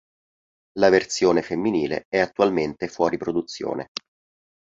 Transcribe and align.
La 0.79 0.89
versione 0.89 1.43
femminile 1.43 2.05
è 2.09 2.17
attualmente 2.17 2.87
fuori 2.87 3.17
produzione. 3.17 3.91